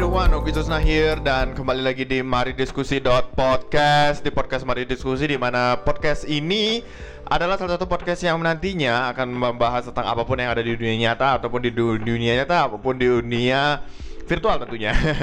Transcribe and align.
everyone, 0.00 0.32
Ogi 0.32 0.56
Susna 0.56 0.80
here 0.80 1.20
dan 1.20 1.52
kembali 1.52 1.84
lagi 1.84 2.08
di 2.08 2.24
Mari 2.24 2.56
Diskusi 2.56 3.04
Podcast 3.36 4.24
di 4.24 4.32
podcast 4.32 4.64
Mari 4.64 4.88
Diskusi 4.88 5.28
di 5.28 5.36
mana 5.36 5.76
podcast 5.76 6.24
ini 6.24 6.80
adalah 7.28 7.60
salah 7.60 7.76
satu 7.76 7.84
podcast 7.84 8.24
yang 8.24 8.40
nantinya 8.40 9.12
akan 9.12 9.28
membahas 9.28 9.92
tentang 9.92 10.08
apa 10.08 10.24
pun 10.24 10.40
yang 10.40 10.56
ada 10.56 10.64
di 10.64 10.72
dunia 10.72 10.96
nyata 11.12 11.36
ataupun 11.36 11.60
di 11.60 11.68
dunia 11.76 12.32
nyata 12.32 12.64
apa 12.64 12.80
pun 12.80 12.96
di 12.96 13.12
dunia 13.12 13.84
virtual 14.24 14.64
tentunya. 14.64 14.96
Oke, 15.04 15.20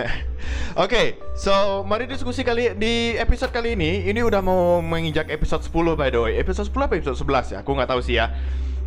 okay, 0.77 1.07
so 1.33 1.81
mari 1.81 2.05
diskusi 2.05 2.45
kali 2.45 2.77
di 2.77 3.17
episode 3.17 3.49
kali 3.49 3.73
ini. 3.73 4.05
Ini 4.05 4.21
udah 4.21 4.45
mau 4.45 4.77
menginjak 4.85 5.33
episode 5.33 5.65
10 5.65 5.97
by 5.97 6.13
the 6.13 6.21
way. 6.21 6.37
Episode 6.37 6.69
10 6.69 6.85
apa 6.85 6.93
episode 7.01 7.17
11 7.17 7.49
ya? 7.49 7.57
Aku 7.65 7.73
nggak 7.73 7.89
tahu 7.97 8.01
sih 8.05 8.21
ya. 8.21 8.29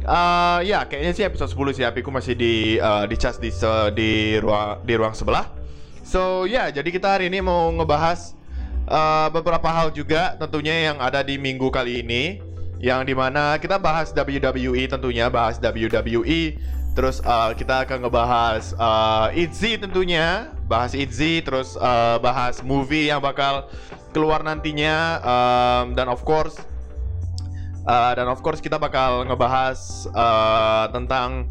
Uh, 0.07 0.63
ya 0.63 0.87
kayaknya 0.87 1.13
sih 1.19 1.27
episode 1.27 1.51
10 1.51 1.83
sih 1.83 1.83
Apiku 1.83 2.15
masih 2.15 2.39
di 2.39 2.79
uh, 2.79 3.11
di 3.11 3.19
cas 3.19 3.43
di 3.43 3.51
di 3.99 4.39
ruang 4.39 4.87
di 4.87 4.95
ruang 4.95 5.19
sebelah. 5.19 5.60
So 6.11 6.43
ya 6.43 6.67
yeah, 6.67 6.83
jadi 6.83 6.91
kita 6.91 7.07
hari 7.07 7.31
ini 7.31 7.39
mau 7.39 7.71
ngebahas 7.71 8.35
uh, 8.91 9.31
beberapa 9.31 9.71
hal 9.71 9.95
juga 9.95 10.35
tentunya 10.35 10.91
yang 10.91 10.99
ada 10.99 11.23
di 11.23 11.39
minggu 11.39 11.71
kali 11.71 12.03
ini. 12.03 12.43
Yang 12.83 13.13
di 13.13 13.15
mana 13.15 13.55
kita 13.63 13.79
bahas 13.79 14.11
WWE 14.11 14.91
tentunya 14.91 15.31
bahas 15.31 15.63
WWE 15.63 16.59
terus 16.99 17.23
uh, 17.23 17.55
kita 17.55 17.87
akan 17.87 18.03
ngebahas 18.03 18.75
uh, 18.75 19.31
Itzy 19.31 19.79
tentunya 19.79 20.51
bahas 20.67 20.99
Itzy 20.99 21.47
terus 21.47 21.79
uh, 21.79 22.19
bahas 22.19 22.59
movie 22.67 23.07
yang 23.07 23.23
bakal 23.23 23.71
keluar 24.11 24.43
nantinya 24.43 25.23
um, 25.23 25.95
dan 25.95 26.11
of 26.11 26.27
course 26.27 26.59
Uh, 27.81 28.13
dan 28.13 28.29
of 28.29 28.45
course 28.45 28.61
kita 28.61 28.77
bakal 28.77 29.25
ngebahas 29.25 30.05
uh, 30.13 30.85
tentang 30.93 31.49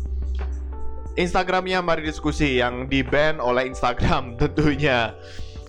Instagramnya 1.20 1.84
Mari 1.84 2.08
Diskusi 2.08 2.64
yang 2.64 2.88
di 2.88 3.04
ban 3.04 3.44
oleh 3.44 3.68
Instagram 3.68 4.34
tentunya. 4.40 5.12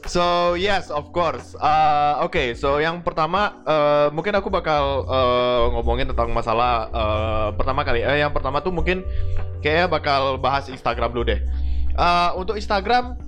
So 0.09 0.57
yes, 0.57 0.89
of 0.89 1.13
course. 1.13 1.59
Uh, 1.61 2.25
Oke, 2.25 2.33
okay, 2.33 2.49
so 2.57 2.81
yang 2.81 3.05
pertama 3.05 3.61
uh, 3.69 4.09
mungkin 4.15 4.33
aku 4.33 4.49
bakal 4.49 5.05
uh, 5.05 5.69
ngomongin 5.77 6.09
tentang 6.09 6.33
masalah 6.33 6.89
uh, 6.95 7.49
pertama 7.53 7.85
kali. 7.85 8.01
Eh, 8.01 8.23
yang 8.23 8.33
pertama 8.33 8.65
tuh 8.65 8.73
mungkin 8.73 9.05
kayaknya 9.61 9.91
bakal 9.93 10.41
bahas 10.41 10.71
Instagram 10.73 11.13
dulu 11.13 11.35
deh. 11.35 11.41
Uh, 11.99 12.33
untuk 12.39 12.57
Instagram 12.57 13.19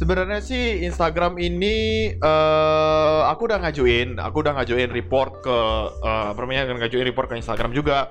Sebenarnya 0.00 0.40
sih 0.40 0.80
Instagram 0.88 1.36
ini 1.36 2.08
uh, 2.24 3.28
aku 3.28 3.44
udah 3.44 3.60
ngajuin, 3.60 4.16
aku 4.16 4.40
udah 4.40 4.56
ngajuin 4.56 4.88
report 4.96 5.44
ke 5.44 5.52
uh, 5.92 6.32
apa 6.32 6.40
namanya 6.40 6.72
ngajuin 6.72 7.04
report 7.04 7.28
ke 7.28 7.36
Instagram 7.36 7.76
juga. 7.76 8.08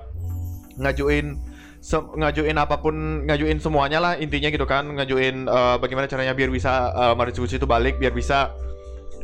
Ngajuin 0.78 1.49
ngajuin 1.88 2.56
apa 2.60 2.76
pun, 2.84 3.24
ngajuin 3.24 3.56
semuanya 3.56 3.98
lah 3.98 4.12
intinya 4.20 4.52
gitu 4.52 4.68
kan, 4.68 4.84
ngajuin 4.84 5.48
uh, 5.48 5.80
bagaimana 5.80 6.04
caranya 6.06 6.36
biar 6.36 6.52
bisa 6.52 6.92
uh, 6.92 7.16
diskusi 7.24 7.56
itu 7.56 7.64
balik, 7.64 7.96
biar 7.96 8.12
bisa 8.12 8.52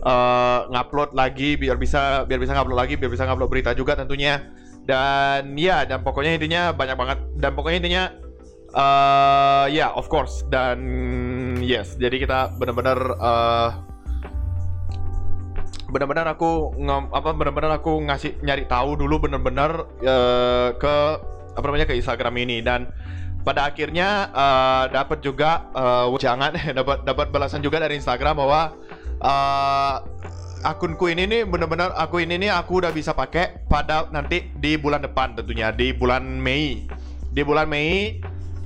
uh, 0.01 0.65
ngupload 0.73 1.13
lagi, 1.13 1.61
biar 1.61 1.77
bisa 1.77 2.25
biar 2.25 2.41
bisa 2.41 2.57
ngupload 2.57 2.81
lagi, 2.81 2.95
biar 2.97 3.13
bisa 3.13 3.29
ngupload 3.29 3.51
berita 3.53 3.77
juga 3.77 3.93
tentunya. 3.97 4.41
Dan 4.87 5.59
ya, 5.59 5.83
dan 5.83 6.01
pokoknya 6.07 6.39
intinya 6.39 6.71
banyak 6.71 6.97
banget. 6.97 7.19
Dan 7.37 7.53
pokoknya 7.59 7.79
intinya 7.83 8.05
uh, 8.73 9.67
ya 9.69 9.89
yeah, 9.89 9.91
of 9.93 10.09
course. 10.09 10.47
Dan 10.49 10.79
yes 11.61 11.99
jadi 12.01 12.17
kita 12.23 12.57
benar-benar 12.57 12.99
uh, 13.21 13.71
benar-benar 15.91 16.27
aku 16.35 16.75
nge, 16.79 16.97
apa 17.15 17.31
benar-benar 17.35 17.73
aku 17.79 18.03
ngasih 18.07 18.39
nyari 18.43 18.67
tahu 18.67 18.99
dulu 18.99 19.27
benar-benar 19.27 19.87
uh, 20.03 20.71
ke 20.79 20.97
apa 21.57 21.65
namanya 21.65 21.89
ke 21.89 21.97
Instagram 21.97 22.35
ini 22.37 22.61
dan 22.61 22.93
pada 23.43 23.71
akhirnya 23.71 24.29
uh, 24.31 24.85
dapat 24.93 25.25
juga 25.25 25.67
uh, 25.73 26.13
jangan 26.25 26.53
dapat 26.53 27.03
dapat 27.03 27.27
balasan 27.33 27.65
juga 27.65 27.81
dari 27.81 27.97
Instagram 27.97 28.45
bahwa 28.45 28.77
uh, 29.25 29.97
akunku 30.63 31.09
ini 31.09 31.25
nih 31.25 31.43
benar-benar 31.49 31.97
aku 31.97 32.21
ini 32.21 32.37
nih 32.37 32.51
aku 32.53 32.85
udah 32.85 32.93
bisa 32.93 33.17
pakai 33.17 33.65
pada 33.67 34.07
nanti 34.13 34.53
di 34.59 34.77
bulan 34.77 35.01
depan 35.01 35.35
tentunya 35.39 35.73
di 35.73 35.95
bulan 35.95 36.23
Mei 36.27 36.85
di 37.33 37.43
bulan 37.45 37.69
Mei 37.71 38.21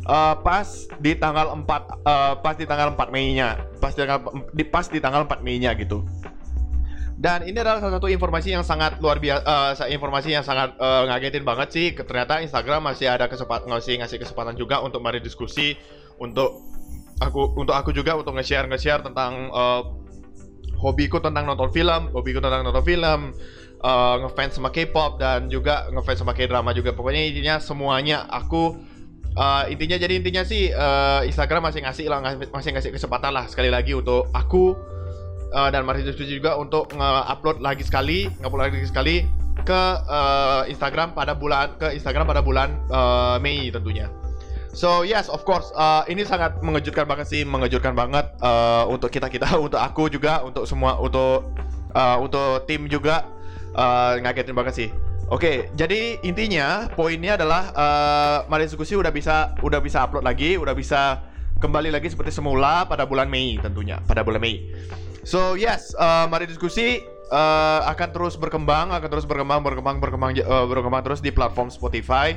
uh, 0.06 0.34
pas 0.40 0.66
di 0.98 1.12
tanggal 1.18 1.52
4 1.54 1.66
uh, 1.66 2.34
pas 2.40 2.54
di 2.56 2.64
tanggal 2.64 2.94
4 2.94 3.14
Mei-nya. 3.14 3.58
Pas 3.82 3.92
di 3.92 4.00
tanggal 4.02 4.20
di 4.54 4.64
pas 4.66 4.86
di 4.86 4.98
tanggal 5.02 5.22
4 5.26 5.46
Mei-nya 5.46 5.74
gitu. 5.78 6.06
Dan 7.20 7.44
ini 7.44 7.60
adalah 7.60 7.84
salah 7.84 8.00
satu 8.00 8.08
informasi 8.08 8.56
yang 8.56 8.64
sangat 8.64 8.96
luar 8.96 9.20
biasa, 9.20 9.44
uh, 9.84 9.92
informasi 9.92 10.32
yang 10.32 10.40
sangat 10.40 10.72
uh, 10.80 11.04
ngagetin 11.04 11.44
banget 11.44 11.68
sih. 11.68 11.86
Ternyata 11.92 12.40
Instagram 12.40 12.88
masih 12.88 13.12
ada 13.12 13.28
kesempatan 13.28 13.68
ngasih 13.68 14.00
ngasih 14.00 14.16
kesempatan 14.24 14.56
juga 14.56 14.80
untuk 14.80 15.04
mari 15.04 15.20
diskusi 15.20 15.76
untuk 16.16 16.64
aku 17.20 17.60
untuk 17.60 17.76
aku 17.76 17.92
juga 17.92 18.16
untuk 18.16 18.32
nge-share 18.40 18.64
nge-share 18.72 19.04
tentang 19.04 19.52
uh, 19.52 19.84
hobiku 20.80 21.20
tentang 21.20 21.44
nonton 21.44 21.68
film, 21.68 22.08
hobiku 22.16 22.40
tentang 22.40 22.64
nonton 22.64 22.88
film, 22.88 23.36
uh, 23.84 24.16
ngefans 24.24 24.56
sama 24.56 24.72
K-pop 24.72 25.20
dan 25.20 25.52
juga 25.52 25.92
ngefans 25.92 26.24
sama 26.24 26.32
K-drama 26.32 26.72
juga. 26.72 26.96
Pokoknya 26.96 27.20
intinya 27.20 27.60
semuanya 27.60 28.24
aku 28.32 28.80
uh, 29.36 29.68
intinya 29.68 30.00
jadi 30.00 30.16
intinya 30.16 30.40
sih 30.40 30.72
uh, 30.72 31.20
Instagram 31.28 31.68
masih 31.68 31.84
ngasih 31.84 32.08
lah 32.08 32.24
masih 32.48 32.72
ngasih 32.72 32.96
kesempatan 32.96 33.28
lah 33.28 33.44
sekali 33.44 33.68
lagi 33.68 33.92
untuk 33.92 34.32
aku 34.32 34.72
uh, 35.54 35.68
dan 35.68 35.86
masih 35.86 36.06
diskusi 36.06 36.38
juga 36.38 36.56
untuk 36.58 36.90
nge-upload 36.94 37.62
lagi 37.62 37.82
sekali 37.86 38.30
ngupload 38.40 38.70
lagi 38.70 38.86
sekali 38.86 39.16
ke 39.62 39.82
uh, 40.08 40.64
Instagram 40.66 41.12
pada 41.12 41.36
bulan 41.36 41.76
ke 41.76 41.92
Instagram 41.94 42.24
pada 42.24 42.40
bulan 42.40 42.80
uh, 42.88 43.36
Mei 43.42 43.68
tentunya. 43.68 44.08
So 44.70 45.02
yes, 45.02 45.26
of 45.26 45.42
course, 45.42 45.74
uh, 45.74 46.06
ini 46.06 46.22
sangat 46.22 46.62
mengejutkan 46.62 47.02
banget 47.02 47.26
sih, 47.26 47.42
mengejutkan 47.42 47.90
banget 47.98 48.30
uh, 48.38 48.86
untuk 48.86 49.10
kita 49.10 49.26
kita, 49.26 49.58
untuk 49.66 49.82
aku 49.82 50.06
juga, 50.06 50.46
untuk 50.46 50.62
semua, 50.64 50.94
untuk 51.02 51.50
uh, 51.90 52.16
untuk 52.22 52.64
tim 52.70 52.86
juga, 52.86 53.26
uh, 53.74 54.14
ngagetin 54.22 54.54
banget 54.54 54.74
sih. 54.74 54.88
Oke, 55.30 55.70
jadi 55.78 56.18
intinya 56.26 56.90
poinnya 56.90 57.38
adalah 57.38 57.70
uh, 57.70 58.38
Mari 58.50 58.66
Diskusi 58.66 58.98
udah 58.98 59.14
bisa 59.14 59.54
udah 59.62 59.78
bisa 59.78 60.02
upload 60.02 60.26
lagi, 60.26 60.58
udah 60.58 60.74
bisa 60.74 61.22
kembali 61.62 61.94
lagi 61.94 62.10
seperti 62.10 62.34
semula 62.34 62.86
pada 62.86 63.06
bulan 63.06 63.30
Mei 63.30 63.58
tentunya, 63.58 63.98
pada 64.06 64.26
bulan 64.26 64.42
Mei. 64.42 64.70
So 65.22 65.54
yes, 65.54 65.92
uh, 65.96 66.26
Mari 66.26 66.48
Diskusi 66.48 67.04
uh, 67.30 67.80
akan 67.86 68.08
terus 68.10 68.34
berkembang, 68.40 68.90
akan 68.90 69.08
terus 69.08 69.26
berkembang, 69.28 69.60
berkembang, 69.60 69.96
berkembang, 70.00 70.30
uh, 70.42 70.66
berkembang 70.66 71.02
terus 71.04 71.20
di 71.20 71.30
platform 71.30 71.68
Spotify. 71.68 72.34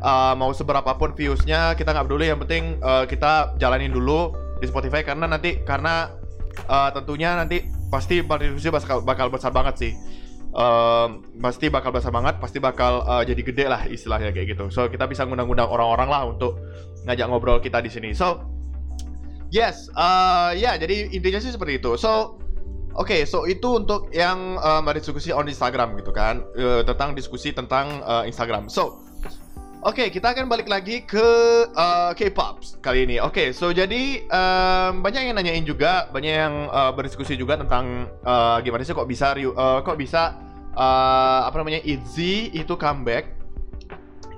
Uh, 0.00 0.38
mau 0.38 0.54
seberapa 0.54 0.94
pun 0.94 1.12
viewsnya 1.12 1.74
kita 1.74 1.90
nggak 1.90 2.06
peduli, 2.06 2.30
yang 2.30 2.38
penting 2.38 2.78
uh, 2.80 3.04
kita 3.04 3.58
jalanin 3.58 3.90
dulu 3.90 4.30
di 4.62 4.66
Spotify 4.70 5.02
karena 5.02 5.26
nanti 5.26 5.60
karena 5.66 6.12
uh, 6.70 6.94
tentunya 6.94 7.34
nanti 7.34 7.66
pasti 7.90 8.22
Diskusi 8.22 8.70
bakal, 8.70 9.02
bakal 9.02 9.26
besar 9.34 9.50
banget 9.50 9.74
sih 9.82 9.92
um, 10.54 11.22
pasti 11.38 11.70
bakal 11.70 11.90
besar 11.94 12.10
banget, 12.10 12.38
pasti 12.42 12.58
bakal 12.58 13.06
uh, 13.06 13.22
jadi 13.22 13.42
gede 13.42 13.64
lah 13.70 13.86
istilahnya 13.86 14.34
kayak 14.34 14.56
gitu. 14.56 14.70
So 14.70 14.90
kita 14.90 15.06
bisa 15.06 15.26
ngundang-ngundang 15.26 15.70
orang-orang 15.70 16.08
lah 16.10 16.22
untuk 16.26 16.58
ngajak 17.06 17.26
ngobrol 17.30 17.58
kita 17.62 17.78
di 17.82 17.90
sini. 17.90 18.10
So 18.14 18.49
yes, 19.50 19.90
uh, 19.94 20.54
ya 20.54 20.72
yeah, 20.72 20.74
jadi 20.78 21.10
intinya 21.12 21.42
sih 21.42 21.52
seperti 21.52 21.82
itu. 21.82 21.94
So 21.98 22.40
Oke, 22.98 23.14
okay, 23.14 23.20
so 23.22 23.46
itu 23.46 23.78
untuk 23.78 24.10
yang 24.10 24.58
um, 24.58 24.82
diskusi 24.90 25.30
on 25.30 25.46
Instagram 25.46 25.94
gitu 25.94 26.10
kan, 26.10 26.42
uh, 26.58 26.82
tentang 26.82 27.14
diskusi 27.14 27.54
tentang 27.54 28.02
uh, 28.02 28.26
Instagram. 28.26 28.66
So, 28.66 29.06
oke 29.86 29.94
okay, 29.94 30.08
kita 30.10 30.34
akan 30.34 30.50
balik 30.50 30.66
lagi 30.66 31.06
ke 31.06 31.26
uh, 31.70 32.10
K-pop 32.18 32.82
kali 32.82 33.06
ini. 33.06 33.22
Oke, 33.22 33.30
okay, 33.30 33.48
so 33.54 33.70
jadi 33.70 34.26
um, 34.26 35.06
banyak 35.06 35.22
yang 35.22 35.38
nanyain 35.38 35.62
juga, 35.62 36.10
banyak 36.10 36.34
yang 36.34 36.66
uh, 36.66 36.90
berdiskusi 36.90 37.38
juga 37.38 37.62
tentang 37.62 38.10
uh, 38.26 38.58
gimana 38.58 38.82
sih 38.82 38.90
kok 38.90 39.06
bisa 39.06 39.38
uh, 39.38 39.78
kok 39.86 39.94
bisa 39.94 40.34
uh, 40.74 41.46
apa 41.46 41.62
namanya 41.62 41.78
Itzy 41.86 42.50
itu 42.50 42.74
comeback 42.74 43.38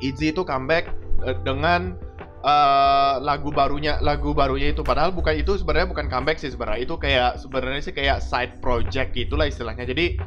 Itzy 0.02 0.34
itu 0.34 0.42
comeback 0.42 0.90
uh, 1.22 1.34
dengan 1.40 1.96
uh, 2.42 3.22
lagu 3.22 3.48
barunya 3.54 3.98
lagu 4.02 4.34
barunya 4.36 4.74
itu. 4.74 4.82
Padahal 4.82 5.14
bukan 5.14 5.38
itu 5.38 5.56
sebenarnya 5.56 5.88
bukan 5.88 6.06
comeback 6.10 6.38
sih 6.42 6.50
sebenarnya. 6.50 6.82
Itu 6.84 6.94
kayak 6.98 7.40
sebenarnya 7.40 7.80
sih 7.82 7.94
kayak 7.94 8.18
side 8.20 8.58
project 8.60 9.14
gitulah 9.16 9.46
istilahnya. 9.48 9.86
Jadi 9.86 10.20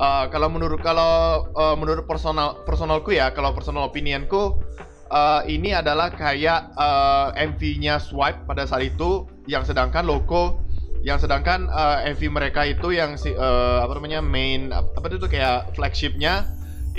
uh, 0.00 0.26
kalau 0.32 0.48
menurut 0.48 0.80
kalau 0.80 1.46
uh, 1.52 1.76
menurut 1.76 2.08
personal 2.08 2.64
personalku 2.64 3.12
ya 3.12 3.30
kalau 3.30 3.52
personal 3.52 3.86
opinionku 3.86 4.58
uh, 5.12 5.42
ini 5.44 5.76
adalah 5.76 6.12
kayak 6.12 6.72
uh, 6.76 7.32
MV-nya 7.36 8.00
Swipe 8.00 8.48
pada 8.48 8.64
saat 8.64 8.88
itu 8.88 9.28
yang 9.48 9.64
sedangkan 9.64 10.04
logo 10.04 10.64
yang 11.02 11.18
sedangkan 11.22 11.70
uh, 11.70 12.02
MV 12.10 12.22
mereka 12.26 12.66
itu 12.66 12.90
yang 12.90 13.14
si 13.14 13.30
uh, 13.30 13.86
apa 13.86 13.92
namanya 13.96 14.18
main 14.18 14.74
apa 14.74 15.06
itu 15.06 15.30
kayak 15.30 15.70
flagshipnya 15.78 16.42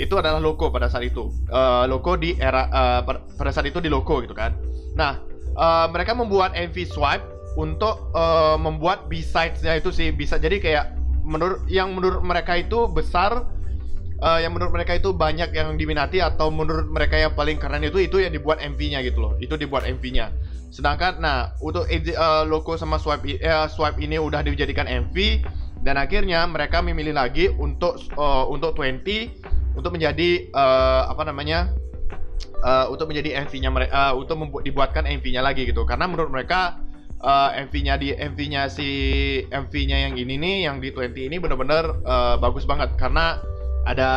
itu 0.00 0.16
adalah 0.16 0.40
logo 0.40 0.72
pada 0.72 0.88
saat 0.88 1.04
itu. 1.04 1.28
Uh, 1.52 1.84
logo 1.84 2.16
di 2.16 2.34
era 2.40 2.66
uh, 2.72 3.00
pada 3.36 3.50
saat 3.52 3.68
itu 3.68 3.78
di 3.84 3.92
logo 3.92 4.24
gitu 4.24 4.32
kan. 4.32 4.56
Nah 4.96 5.20
uh, 5.60 5.86
mereka 5.92 6.16
membuat 6.16 6.56
MV 6.56 6.76
swipe 6.88 7.24
untuk 7.60 8.10
uh, 8.16 8.56
membuat 8.56 9.12
B-sides-nya 9.12 9.76
itu 9.76 9.92
sih. 9.92 10.08
Bisa 10.10 10.40
jadi 10.40 10.56
kayak 10.56 10.96
menurut 11.20 11.60
yang 11.68 11.92
menurut 11.92 12.24
mereka 12.24 12.56
itu 12.56 12.88
besar 12.88 13.44
uh, 14.24 14.38
yang 14.40 14.56
menurut 14.56 14.72
mereka 14.72 14.96
itu 14.96 15.12
banyak 15.12 15.52
yang 15.52 15.76
diminati 15.76 16.24
atau 16.24 16.48
menurut 16.48 16.88
mereka 16.88 17.20
yang 17.20 17.36
paling 17.36 17.60
keren 17.60 17.84
itu 17.84 18.00
itu 18.00 18.24
yang 18.24 18.32
dibuat 18.32 18.64
MV-nya 18.64 19.04
gitu 19.04 19.20
loh. 19.20 19.36
Itu 19.36 19.60
dibuat 19.60 19.84
MV-nya 19.84 20.32
Sedangkan 20.70 21.18
nah 21.18 21.50
untuk 21.58 21.84
uh, 21.90 22.46
logo 22.46 22.78
sama 22.78 22.96
swipe 22.96 23.42
uh, 23.42 23.66
swipe 23.66 23.98
ini 23.98 24.16
udah 24.22 24.46
dijadikan 24.46 24.86
MV 24.86 25.42
dan 25.82 25.98
akhirnya 25.98 26.46
mereka 26.46 26.78
memilih 26.78 27.18
lagi 27.18 27.50
untuk 27.50 27.98
uh, 28.14 28.46
untuk 28.46 28.78
20 28.78 29.49
untuk 29.74 29.94
menjadi 29.94 30.50
uh, 30.52 31.10
apa 31.10 31.22
namanya 31.26 31.70
uh, 32.64 32.86
untuk 32.92 33.10
menjadi 33.10 33.44
MV-nya 33.46 33.70
mereka 33.72 33.92
uh, 33.92 34.12
untuk 34.16 34.36
membuat 34.40 34.62
dibuatkan 34.66 35.04
MV-nya 35.06 35.42
lagi 35.44 35.66
gitu. 35.68 35.82
Karena 35.88 36.06
menurut 36.10 36.30
mereka 36.32 36.80
uh, 37.24 37.50
MV-nya 37.68 37.94
di 38.00 38.12
MV-nya 38.14 38.68
si 38.68 38.88
MV-nya 39.48 40.10
yang 40.10 40.14
ini 40.16 40.34
nih 40.36 40.56
yang 40.68 40.78
di 40.78 40.92
20 40.92 41.30
ini 41.32 41.36
benar-benar 41.40 41.84
uh, 42.04 42.36
bagus 42.40 42.64
banget. 42.68 42.92
Karena 42.96 43.40
ada 43.88 44.10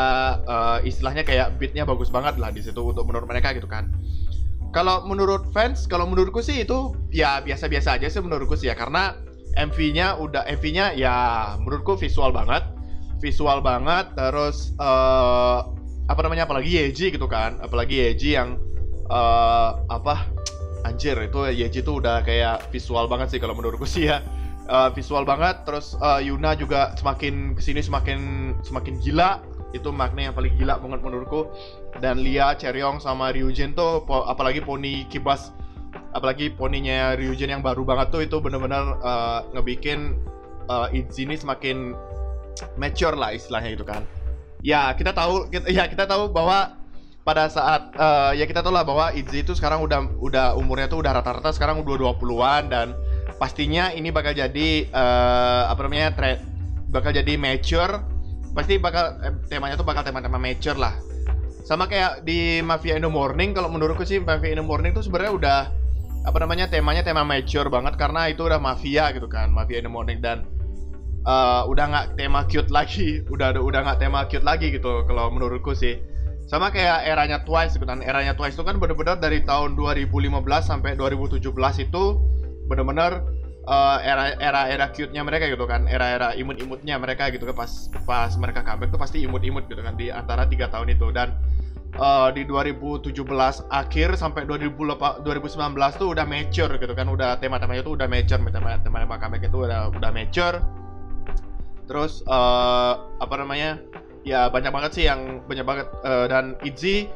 uh, 0.44 0.78
istilahnya 0.84 1.24
kayak 1.24 1.56
beatnya 1.56 1.88
bagus 1.88 2.12
banget 2.12 2.36
lah 2.36 2.52
di 2.52 2.60
situ 2.60 2.84
untuk 2.84 3.08
menurut 3.08 3.28
mereka 3.28 3.56
gitu 3.56 3.68
kan. 3.68 3.88
Kalau 4.74 5.06
menurut 5.06 5.54
fans, 5.54 5.86
kalau 5.86 6.10
menurutku 6.10 6.42
sih 6.42 6.66
itu 6.66 6.98
ya 7.14 7.46
biasa-biasa 7.46 8.02
aja 8.02 8.10
sih 8.10 8.20
menurutku 8.20 8.58
sih 8.58 8.74
ya. 8.74 8.76
Karena 8.76 9.14
MV-nya 9.54 10.18
udah 10.18 10.50
MV-nya 10.58 10.98
ya 10.98 11.16
menurutku 11.62 11.94
visual 11.94 12.34
banget, 12.34 12.66
visual 13.24 13.64
banget 13.64 14.12
terus 14.20 14.75
uh, 14.84 15.64
apa 16.12 16.20
namanya 16.20 16.44
apalagi 16.44 16.75
Yeji 16.75 17.16
gitu 17.16 17.31
kan, 17.31 17.56
apalagi 17.64 18.04
Yeji 18.12 18.36
yang 18.36 18.60
uh, 19.08 19.80
apa 19.88 20.28
anjir 20.84 21.16
itu 21.16 21.48
Yeji 21.48 21.80
tuh 21.80 22.04
udah 22.04 22.20
kayak 22.28 22.68
visual 22.75 23.08
banget 23.08 23.31
sih 23.31 23.40
kalau 23.40 23.56
menurutku 23.56 23.88
sih 23.88 24.12
ya. 24.12 24.20
Uh, 24.64 24.88
visual 24.96 25.28
banget 25.28 25.60
terus 25.68 25.96
uh, 26.00 26.24
Yuna 26.24 26.56
juga 26.56 26.96
semakin 26.96 27.52
ke 27.52 27.60
sini 27.60 27.84
semakin 27.84 28.52
semakin 28.64 28.96
gila 29.04 29.44
itu 29.76 29.92
makna 29.92 30.31
yang 30.31 30.36
paling 30.36 30.56
gila 30.60 30.80
banget 30.80 31.00
menurutku. 31.04 31.52
Dan 32.04 32.19
Lia 32.19 32.56
Cheryong 32.60 33.00
sama 33.00 33.31
Ryujin 33.31 33.72
tuh 33.72 34.04
apalagi 34.08 34.60
poni 34.60 35.08
kibas 35.08 35.56
apalagi 36.12 36.52
poninya 36.52 37.16
Ryujin 37.16 37.52
yang 37.52 37.64
baru 37.64 37.84
banget 37.88 38.12
tuh 38.12 38.22
itu 38.24 38.40
bener-bener 38.44 39.00
uh, 39.04 39.48
ngebikin 39.56 40.19
uh, 40.68 40.88
ini 40.92 41.36
semakin 41.36 41.96
mature 42.78 43.18
lah 43.18 43.34
istilahnya 43.34 43.74
gitu 43.74 43.86
kan. 43.86 44.04
Ya 44.64 44.96
kita 44.96 45.12
tahu 45.12 45.52
kita, 45.52 45.68
ya 45.68 45.88
kita 45.92 46.08
tahu 46.08 46.32
bahwa 46.32 46.80
pada 47.24 47.48
saat 47.48 47.96
uh, 47.96 48.36
ya 48.36 48.44
kita 48.44 48.60
tahu 48.60 48.76
lah 48.76 48.84
bahwa 48.84 49.16
Izzy 49.16 49.48
itu 49.48 49.56
sekarang 49.56 49.80
udah 49.84 50.12
udah 50.20 50.46
umurnya 50.60 50.92
tuh 50.92 51.00
udah 51.00 51.16
rata-rata 51.16 51.56
sekarang 51.56 51.80
udah 51.80 52.20
20-an 52.20 52.68
dan 52.68 52.88
pastinya 53.40 53.96
ini 53.96 54.12
bakal 54.12 54.36
jadi 54.36 54.92
uh, 54.92 55.72
apa 55.72 55.80
namanya 55.88 56.12
trend 56.16 56.40
bakal 56.92 57.10
jadi 57.16 57.34
mature. 57.40 58.04
Pasti 58.54 58.78
bakal 58.78 59.18
eh, 59.26 59.34
temanya 59.50 59.74
tuh 59.82 59.88
bakal 59.88 60.06
tema-tema 60.06 60.38
mature 60.38 60.78
lah. 60.78 60.94
Sama 61.66 61.90
kayak 61.90 62.22
di 62.28 62.62
Mafia 62.62 63.00
in 63.00 63.08
the 63.08 63.10
Morning 63.10 63.56
kalau 63.56 63.72
menurutku 63.72 64.06
sih 64.06 64.22
Mafia 64.22 64.54
in 64.54 64.62
the 64.62 64.66
Morning 64.68 64.94
tuh 64.94 65.02
sebenarnya 65.02 65.34
udah 65.34 65.60
apa 66.24 66.38
namanya 66.38 66.70
temanya 66.70 67.02
tema 67.02 67.26
mature 67.26 67.68
banget 67.68 68.00
karena 68.00 68.32
itu 68.32 68.48
udah 68.48 68.62
mafia 68.62 69.12
gitu 69.12 69.28
kan 69.28 69.50
Mafia 69.50 69.82
in 69.82 69.88
the 69.88 69.92
Morning. 69.92 70.22
Dan 70.22 70.46
uh, 71.24 71.64
udah 71.68 71.86
nggak 71.90 72.08
tema 72.20 72.44
cute 72.48 72.72
lagi 72.72 73.22
udah 73.34 73.56
udah 73.60 73.80
nggak 73.84 74.00
tema 74.00 74.28
cute 74.28 74.46
lagi 74.46 74.72
gitu 74.72 75.04
kalau 75.08 75.31
menurutku 75.31 75.74
sih. 75.75 76.00
Sama 76.44 76.75
kayak 76.75 77.08
eranya 77.08 77.40
Twice 77.48 77.80
gitu 77.80 77.88
kan. 77.88 78.04
Eranya 78.04 78.36
Twice 78.36 78.60
itu 78.60 78.68
kan 78.68 78.75
benar-benar 78.75 79.16
dari 79.16 79.48
tahun 79.48 79.80
2015 79.80 80.12
sampai 80.60 81.00
2017 81.00 81.40
itu 81.88 82.04
benar-benar 82.68 83.24
uh, 83.64 83.98
era 84.04 84.36
era 84.36 84.68
era 84.68 84.86
cute-nya 84.92 85.24
mereka 85.24 85.48
gitu 85.48 85.64
kan. 85.64 85.88
Era-era 85.88 86.36
imut-imutnya 86.36 87.00
mereka 87.00 87.31
gitu 87.31 87.48
kan. 87.48 87.56
Pas 87.56 87.88
pas 88.04 88.31
mereka 88.36 88.60
comeback 88.60 88.92
tuh 88.92 89.00
pasti 89.00 89.18
imut-imut 89.24 89.72
gitu 89.72 89.80
kan 89.80 89.96
di 89.96 90.12
antara 90.12 90.44
tiga 90.44 90.68
tahun 90.68 90.92
itu. 90.92 91.16
Dan 91.16 91.31
uh, 91.96 92.28
di 92.36 92.44
2017 92.44 93.16
akhir 93.72 94.19
sampai 94.19 94.44
2019 94.44 95.24
tuh 95.96 96.08
udah 96.12 96.26
mature 96.28 96.76
gitu 96.76 96.92
kan. 96.92 97.08
Udah 97.08 97.40
tema-temanya 97.40 97.88
tuh 97.88 97.96
udah 97.96 98.08
mature 98.12 98.44
tema-tema 98.52 99.16
comeback 99.16 99.48
itu 99.48 99.58
udah 99.64 99.96
udah 99.96 100.12
mature 100.12 100.82
terus 101.85 102.24
uh, 102.27 102.94
apa 103.19 103.35
namanya 103.35 103.80
ya 104.24 104.47
banyak 104.47 104.71
banget 104.71 104.91
sih 104.95 105.03
yang 105.07 105.44
banyak 105.47 105.65
banget 105.68 105.88
uh, 106.07 106.25
dan 106.31 106.56
Itzy 106.63 107.12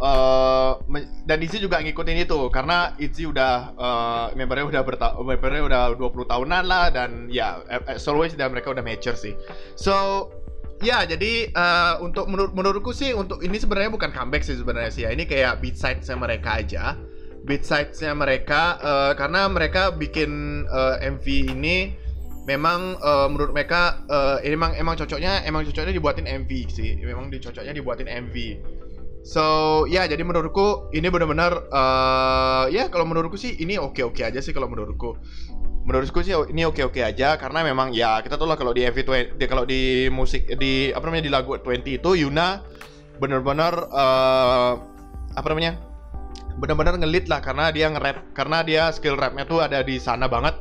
uh, 0.00 0.80
dan 1.24 1.38
Itzy 1.40 1.60
juga 1.62 1.80
ngikutin 1.80 2.24
itu 2.24 2.38
karena 2.52 2.92
Itzy 3.00 3.28
udah 3.28 3.74
uh, 3.76 4.26
membernya 4.36 4.66
udah 4.68 4.82
berta 4.84 5.06
membernya 5.16 5.62
udah 5.64 5.82
20 5.96 6.32
tahunan 6.32 6.64
lah 6.66 6.92
dan 6.92 7.28
ya 7.32 7.64
as 7.88 8.04
always 8.08 8.36
dan 8.36 8.52
mereka 8.52 8.72
udah 8.72 8.82
mature 8.82 9.16
sih. 9.16 9.36
So 9.78 10.28
ya 10.82 11.06
jadi 11.06 11.54
uh, 11.54 12.02
untuk 12.04 12.26
menur 12.28 12.50
menurutku 12.52 12.90
sih 12.92 13.14
untuk 13.14 13.40
ini 13.40 13.56
sebenarnya 13.56 13.94
bukan 13.94 14.10
comeback 14.10 14.42
sih 14.42 14.58
sebenarnya 14.58 14.90
sih 14.90 15.02
ya. 15.06 15.10
Ini 15.14 15.24
kayak 15.28 15.62
beat 15.62 15.76
side-nya 15.78 16.16
mereka 16.18 16.60
aja. 16.60 16.98
Beat 17.44 17.62
side-nya 17.62 18.16
mereka 18.16 18.80
uh, 18.80 19.12
karena 19.16 19.46
mereka 19.48 19.92
bikin 19.92 20.64
uh, 20.68 20.96
MV 21.00 21.26
ini 21.56 22.03
memang 22.44 23.00
uh, 23.00 23.26
menurut 23.28 23.52
mereka 23.56 24.04
uh, 24.08 24.36
emang 24.44 24.76
emang 24.76 24.94
cocoknya 24.96 25.44
emang 25.48 25.64
cocoknya 25.64 25.92
dibuatin 25.96 26.28
MV 26.28 26.50
sih. 26.68 26.96
Memang 27.00 27.32
dicocoknya 27.32 27.72
dibuatin 27.72 28.08
MV 28.08 28.36
so 29.24 29.44
ya 29.88 30.04
jadi 30.04 30.20
menurutku 30.20 30.92
ini 30.92 31.08
benar-benar 31.08 31.72
uh, 31.72 32.68
ya 32.68 32.92
kalau 32.92 33.08
menurutku 33.08 33.40
sih 33.40 33.56
ini 33.56 33.80
oke 33.80 34.04
oke 34.04 34.20
aja 34.20 34.38
sih 34.44 34.52
kalau 34.52 34.68
menurutku. 34.68 35.16
Menurutku 35.84 36.20
sih 36.20 36.36
ini 36.52 36.68
oke 36.68 36.84
oke 36.84 37.00
aja 37.00 37.40
karena 37.40 37.64
memang 37.64 37.96
ya 37.96 38.20
kita 38.20 38.36
tahu 38.36 38.48
lah 38.48 38.60
kalau 38.60 38.76
di 38.76 38.84
MV 38.84 39.00
20 39.36 39.40
di, 39.40 39.44
kalau 39.48 39.64
di 39.64 40.12
musik 40.12 40.44
di 40.60 40.92
apa 40.92 41.04
namanya 41.08 41.24
di 41.24 41.32
lagu 41.32 41.56
20 41.56 42.00
itu 42.00 42.10
Yuna 42.20 42.60
benar-benar 43.16 43.88
uh, 43.92 44.72
apa 45.32 45.46
namanya 45.52 45.80
benar-benar 46.60 47.00
ngelit 47.00 47.26
lah 47.28 47.40
karena 47.40 47.72
dia 47.72 47.90
nge-rap 47.90 48.32
karena 48.36 48.64
dia 48.64 48.82
skill 48.92 49.16
rapnya 49.18 49.44
tuh 49.44 49.60
ada 49.60 49.80
di 49.84 49.98
sana 49.98 50.28
banget 50.28 50.56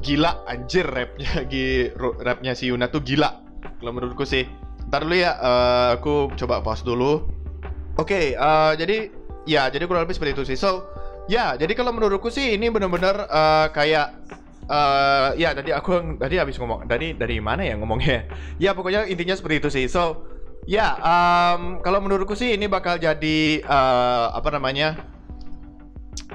gila 0.00 0.44
anjir 0.48 0.84
rapnya 0.86 1.42
gi 1.52 1.92
rapnya 1.98 2.52
si 2.52 2.68
Yuna 2.68 2.88
tuh 2.88 3.02
gila. 3.04 3.42
Kalau 3.80 3.92
menurutku 3.92 4.24
sih. 4.24 4.46
Ntar 4.86 5.02
dulu 5.02 5.16
ya 5.18 5.34
uh, 5.38 5.88
aku 5.98 6.30
coba 6.38 6.62
pause 6.62 6.86
dulu. 6.86 7.26
Oke 7.96 8.12
okay, 8.12 8.24
uh, 8.36 8.72
eh, 8.72 8.72
jadi 8.78 8.96
ya 9.48 9.62
jadi 9.72 9.88
kurang 9.88 10.04
lebih 10.04 10.14
seperti 10.14 10.32
itu 10.36 10.44
sih. 10.54 10.58
So 10.58 10.86
ya 11.26 11.58
jadi 11.58 11.72
kalau 11.74 11.90
menurutku 11.90 12.30
sih 12.30 12.54
ini 12.54 12.70
benar-benar 12.70 13.26
uh, 13.26 13.66
kayak 13.74 14.14
uh, 14.70 15.34
ya 15.34 15.56
tadi 15.56 15.74
aku 15.74 16.20
tadi 16.20 16.38
habis 16.38 16.60
ngomong 16.60 16.86
dari 16.86 17.16
dari 17.16 17.42
mana 17.42 17.66
ya 17.66 17.74
ngomongnya? 17.74 18.28
Ya 18.62 18.72
pokoknya 18.76 19.10
intinya 19.10 19.34
seperti 19.34 19.56
itu 19.64 19.68
sih. 19.72 19.86
So 19.90 20.22
ya 20.70 20.98
um, 21.02 21.82
kalau 21.82 21.98
menurutku 21.98 22.38
sih 22.38 22.54
ini 22.54 22.70
bakal 22.70 22.98
jadi 23.02 23.62
uh, 23.66 24.34
apa 24.34 24.54
namanya 24.54 25.15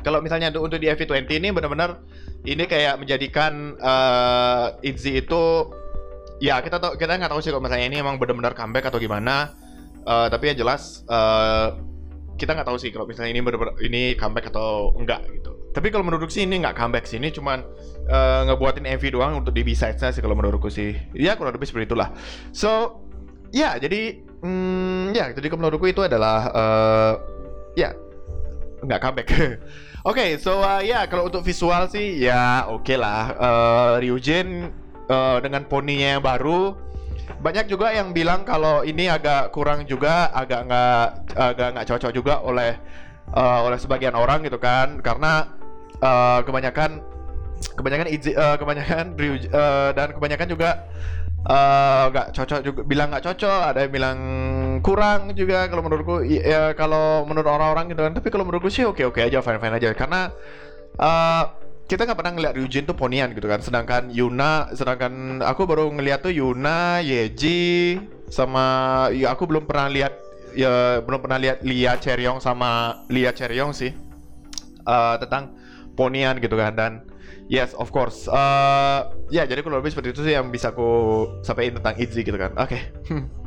kalau 0.01 0.23
misalnya 0.23 0.49
untuk, 0.55 0.79
di 0.81 0.87
FV20 0.89 1.29
ini 1.29 1.49
benar-benar 1.53 2.01
ini 2.47 2.63
kayak 2.65 2.97
menjadikan 2.97 3.77
uh, 3.77 4.73
Itzy 4.81 5.21
itu 5.21 5.69
ya 6.41 6.57
kita 6.65 6.81
tahu 6.81 6.97
kita 6.97 7.21
nggak 7.21 7.31
tahu 7.31 7.41
sih 7.43 7.53
kalau 7.53 7.61
misalnya 7.61 7.85
ini 7.85 7.97
emang 8.01 8.17
benar-benar 8.17 8.57
comeback 8.57 8.89
atau 8.89 8.97
gimana. 8.97 9.53
Uh, 10.01 10.25
tapi 10.33 10.49
yang 10.49 10.57
jelas 10.57 11.05
uh, 11.05 11.77
kita 12.41 12.57
nggak 12.57 12.65
tahu 12.65 12.77
sih 12.81 12.89
kalau 12.89 13.05
misalnya 13.05 13.37
ini 13.37 13.41
benar-benar 13.45 13.77
ini 13.85 14.17
comeback 14.17 14.49
atau 14.49 14.97
enggak 14.97 15.21
gitu. 15.29 15.53
Tapi 15.71 15.87
kalau 15.93 16.01
menurutku 16.01 16.33
sih 16.33 16.49
ini 16.49 16.57
nggak 16.65 16.73
comeback 16.73 17.05
sih 17.05 17.21
ini 17.21 17.29
cuman 17.29 17.61
uh, 18.09 18.41
ngebuatin 18.49 18.89
MV 18.97 19.03
doang 19.13 19.45
untuk 19.45 19.53
di 19.53 19.61
B-side-nya 19.61 20.09
sih 20.09 20.21
kalau 20.25 20.33
menurutku 20.33 20.73
sih. 20.73 20.97
Ya 21.13 21.37
kurang 21.37 21.53
lebih 21.53 21.69
seperti 21.69 21.93
itulah. 21.93 22.09
So 22.49 23.05
ya 23.53 23.77
jadi 23.77 24.17
mm, 24.41 25.13
ya 25.13 25.29
jadi 25.37 25.45
kalau 25.53 25.69
menurutku 25.69 25.85
itu 25.85 26.01
adalah 26.01 26.49
uh, 26.49 27.13
ya 27.77 27.93
nggak 28.81 28.99
comeback 29.01 29.29
Oke, 30.01 30.17
okay, 30.17 30.29
so 30.41 30.65
uh, 30.65 30.81
ya 30.81 30.89
yeah, 30.89 31.03
kalau 31.05 31.29
untuk 31.29 31.45
visual 31.45 31.85
sih 31.85 32.25
ya 32.25 32.65
oke 32.65 32.89
okay 32.89 32.97
lah. 32.97 33.37
Uh, 33.37 33.93
Ryujin 34.01 34.73
uh, 35.05 35.37
dengan 35.37 35.61
poninya 35.69 36.17
yang 36.17 36.25
baru 36.25 36.73
banyak 37.37 37.69
juga 37.69 37.93
yang 37.93 38.09
bilang 38.09 38.41
kalau 38.41 38.81
ini 38.81 39.05
agak 39.05 39.53
kurang 39.53 39.85
juga, 39.85 40.33
agak 40.33 40.65
nggak 40.65 41.05
agak 41.37 41.67
nggak 41.77 41.87
cocok 41.87 42.11
juga 42.17 42.41
oleh 42.41 42.77
uh, 43.37 43.61
oleh 43.65 43.77
sebagian 43.77 44.17
orang 44.17 44.41
gitu 44.41 44.57
kan, 44.57 44.97
karena 45.05 45.53
uh, 46.01 46.41
kebanyakan 46.41 47.01
kebanyakan 47.77 48.07
uh, 48.09 48.57
kebanyakan 48.57 49.05
uh, 49.53 49.89
dan 49.93 50.07
kebanyakan 50.17 50.47
juga 50.49 50.69
nggak 52.09 52.27
uh, 52.29 52.33
cocok 52.33 52.59
juga 52.61 52.81
bilang 52.85 53.13
nggak 53.13 53.25
cocok 53.25 53.61
ada 53.73 53.79
yang 53.85 53.93
bilang 53.93 54.17
kurang 54.81 55.31
juga 55.37 55.69
kalau 55.69 55.85
menurutku 55.85 56.25
ya 56.25 56.73
kalau 56.73 57.23
menurut 57.29 57.47
orang-orang 57.47 57.93
gitu 57.93 58.01
kan 58.01 58.13
tapi 58.17 58.27
kalau 58.33 58.43
menurutku 58.43 58.69
sih 58.73 58.83
oke 58.83 59.01
oke 59.05 59.21
aja 59.21 59.39
fine 59.39 59.61
fine 59.61 59.75
aja 59.77 59.89
karena 59.93 60.33
uh, 60.97 61.43
kita 61.85 62.07
nggak 62.07 62.17
pernah 62.17 62.33
ngeliat 62.33 62.53
Ryujin 62.55 62.87
tuh 62.87 62.97
ponian 62.97 63.35
gitu 63.35 63.45
kan 63.45 63.61
sedangkan 63.61 64.09
Yuna 64.09 64.73
sedangkan 64.73 65.43
aku 65.45 65.69
baru 65.69 65.91
ngeliat 65.91 66.25
tuh 66.25 66.33
Yuna 66.33 67.03
Yeji 67.03 67.99
sama 68.31 69.07
ya 69.11 69.31
aku 69.35 69.45
belum 69.45 69.69
pernah 69.69 69.91
lihat 69.91 70.13
ya 70.55 71.03
belum 71.03 71.19
pernah 71.19 71.37
lihat 71.37 71.61
Lia 71.61 71.99
Cheryong 71.99 72.39
sama 72.39 73.03
Lia 73.11 73.35
Cheryong 73.35 73.75
sih 73.75 73.91
uh, 74.87 75.15
tentang 75.19 75.55
ponian 75.95 76.41
gitu 76.41 76.57
kan 76.57 76.73
dan 76.75 76.93
Yes, 77.51 77.75
of 77.75 77.91
course. 77.91 78.31
Uh, 78.31 79.11
ya, 79.27 79.43
jadi 79.43 79.59
kalau 79.59 79.83
lebih 79.83 79.91
seperti 79.91 80.15
itu 80.15 80.23
sih 80.23 80.39
yang 80.39 80.47
bisa 80.47 80.71
aku 80.71 80.87
sampaikan 81.43 81.83
tentang 81.83 81.99
Itzy 81.99 82.23
gitu 82.23 82.39
kan. 82.39 82.55
Oke. 82.55 82.79
Okay. 83.03 83.27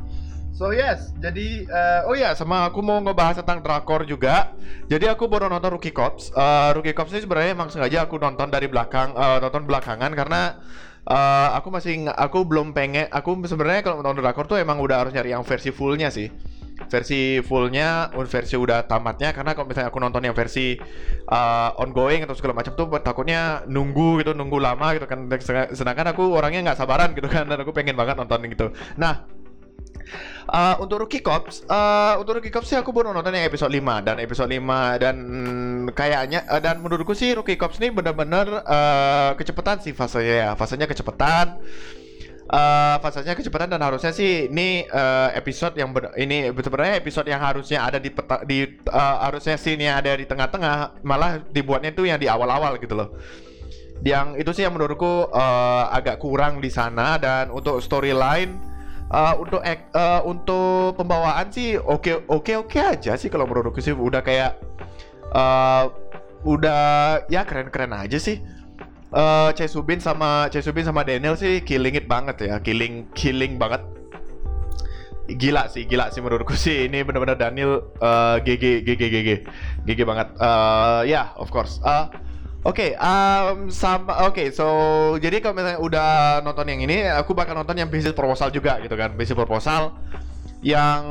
So 0.55 0.71
yes, 0.71 1.11
jadi 1.19 1.67
uh, 1.67 2.07
oh 2.07 2.15
ya 2.15 2.31
sama 2.31 2.63
aku 2.71 2.79
mau 2.79 2.95
ngebahas 3.03 3.43
tentang 3.43 3.59
drakor 3.59 4.07
juga. 4.07 4.55
Jadi 4.87 5.03
aku 5.03 5.27
baru 5.27 5.51
nonton 5.51 5.75
Rookie 5.75 5.91
Cops. 5.91 6.31
Uh, 6.31 6.71
Rookie 6.71 6.95
Cops 6.95 7.11
ini 7.11 7.27
sebenarnya 7.27 7.51
emang 7.51 7.67
sengaja 7.67 8.07
aku 8.07 8.15
nonton 8.15 8.47
dari 8.47 8.71
belakang, 8.71 9.11
uh, 9.19 9.43
nonton 9.43 9.67
belakangan 9.67 10.15
karena 10.15 10.63
uh, 11.11 11.59
aku 11.59 11.75
masih 11.75 12.07
aku 12.07 12.47
belum 12.47 12.71
pengen. 12.71 13.11
Aku 13.11 13.35
sebenarnya 13.43 13.83
kalau 13.83 13.99
nonton 13.99 14.23
drakor 14.23 14.47
tuh 14.47 14.55
emang 14.55 14.79
udah 14.79 15.03
harus 15.03 15.11
nyari 15.11 15.35
yang 15.35 15.43
versi 15.43 15.75
fullnya 15.75 16.07
sih. 16.07 16.31
Versi 16.87 17.43
fullnya, 17.43 18.15
versi 18.15 18.55
udah 18.55 18.87
tamatnya. 18.87 19.35
Karena 19.35 19.51
kalau 19.59 19.67
misalnya 19.67 19.91
aku 19.91 19.99
nonton 19.99 20.23
yang 20.23 20.35
versi 20.39 20.79
uh, 21.35 21.75
ongoing 21.83 22.23
atau 22.23 22.35
segala 22.35 22.55
macam 22.55 22.79
tuh 22.79 22.87
takutnya 23.03 23.67
nunggu 23.67 24.23
gitu, 24.23 24.31
nunggu 24.31 24.63
lama 24.63 24.95
gitu 24.95 25.03
kan. 25.03 25.27
Sedangkan 25.75 26.15
aku 26.15 26.31
orangnya 26.31 26.71
nggak 26.71 26.79
sabaran 26.79 27.11
gitu 27.11 27.27
kan, 27.27 27.43
dan 27.43 27.59
aku 27.59 27.75
pengen 27.75 27.99
banget 27.99 28.15
nonton 28.15 28.39
gitu. 28.47 28.71
Nah 28.95 29.34
Uh, 30.45 30.77
untuk 30.77 31.01
Rookie 31.01 31.25
Cops, 31.25 31.65
uh, 31.65 32.21
untuk 32.21 32.37
Rookie 32.37 32.53
Cops 32.53 32.69
sih 32.69 32.77
aku 32.77 32.93
baru 32.93 33.09
nonton 33.09 33.33
yang 33.33 33.49
episode 33.49 33.73
5 33.73 34.05
dan 34.05 34.21
episode 34.21 34.53
5 34.53 35.01
dan 35.01 35.15
mm, 35.17 35.97
kayaknya 35.97 36.45
uh, 36.45 36.61
dan 36.61 36.85
menurutku 36.85 37.17
sih 37.17 37.33
Rookie 37.33 37.57
Cops 37.57 37.81
ini 37.81 37.89
benar-benar 37.89 38.61
uh, 38.61 39.31
kecepatan 39.33 39.81
sih 39.81 39.97
fasenya 39.97 40.35
ya. 40.37 40.49
Fasenya 40.53 40.85
kecepatan. 40.85 41.57
Uh, 42.45 43.01
fasenya 43.01 43.33
kecepatan 43.33 43.73
dan 43.73 43.81
harusnya 43.81 44.13
sih 44.13 44.45
ini 44.45 44.85
uh, 44.85 45.33
episode 45.33 45.73
yang 45.81 45.89
ber, 45.89 46.13
ini 46.13 46.53
sebenarnya 46.53 47.01
episode 47.01 47.25
yang 47.25 47.41
harusnya 47.41 47.81
ada 47.81 47.97
di 47.97 48.13
peta, 48.13 48.45
di 48.45 48.69
uh, 48.85 49.17
harusnya 49.25 49.57
scene 49.57 49.89
yang 49.89 49.97
ada 49.97 50.13
di 50.13 50.29
tengah-tengah 50.29 51.01
malah 51.01 51.41
dibuatnya 51.41 51.89
itu 51.89 52.05
yang 52.05 52.21
di 52.21 52.29
awal-awal 52.29 52.77
gitu 52.77 52.93
loh 52.93 53.17
yang 54.05 54.37
itu 54.37 54.51
sih 54.53 54.61
yang 54.61 54.77
menurutku 54.77 55.31
uh, 55.33 55.89
agak 55.89 56.21
kurang 56.21 56.61
di 56.61 56.69
sana 56.69 57.17
dan 57.17 57.49
untuk 57.49 57.81
storyline 57.81 58.74
uh, 59.11 59.33
untuk 59.37 59.61
uh, 59.61 60.21
untuk 60.25 60.97
pembawaan 60.97 61.51
sih 61.51 61.77
oke 61.77 62.25
oke 62.29 62.53
oke 62.65 62.77
aja 62.79 63.13
sih 63.19 63.29
kalau 63.29 63.45
menurutku 63.45 63.81
sih. 63.83 63.93
Udah 63.93 64.25
kayak 64.25 64.57
uh, 65.33 65.91
udah 66.45 67.25
ya 67.29 67.45
keren 67.45 67.69
keren 67.69 67.93
aja 67.93 68.17
sih. 68.17 68.41
Uh, 69.15 69.53
Choi 69.55 69.69
Subin 69.69 70.03
sama 70.03 70.51
Choi 70.51 70.65
Subin 70.65 70.83
sama 70.83 71.05
Daniel 71.07 71.39
sih 71.39 71.61
killing 71.61 71.95
it 71.95 72.07
banget 72.09 72.41
ya. 72.45 72.57
Killing 72.61 73.09
killing 73.13 73.61
banget. 73.61 73.81
Gila 75.25 75.65
sih 75.73 75.89
gila 75.89 76.13
sih 76.13 76.21
menurutku 76.21 76.53
sih. 76.53 76.85
Ini 76.85 77.01
benar-benar 77.01 77.37
Daniel 77.37 77.89
uh, 78.01 78.37
GG 78.41 78.85
GG 78.85 79.01
GG 79.01 79.29
GG 79.89 79.99
banget. 80.05 80.29
Uh, 80.37 81.01
ya 81.05 81.09
yeah, 81.09 81.25
of 81.41 81.49
course. 81.49 81.81
Uh, 81.81 82.09
Oke, 82.65 82.97
okay, 82.97 82.97
um, 82.97 83.69
sama 83.69 84.25
oke, 84.25 84.41
okay, 84.41 84.47
so 84.49 84.65
jadi 85.21 85.37
kalau 85.37 85.53
misalnya 85.53 85.77
udah 85.77 86.09
nonton 86.41 86.65
yang 86.65 86.81
ini, 86.81 87.05
aku 87.13 87.37
bakal 87.37 87.53
nonton 87.53 87.77
yang 87.77 87.93
bisnis 87.93 88.17
proposal 88.17 88.49
juga 88.49 88.81
gitu 88.81 88.97
kan, 88.97 89.13
bisnis 89.13 89.37
proposal. 89.37 89.93
Yang 90.65 91.01